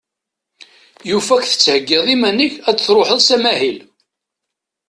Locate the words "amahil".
3.35-3.77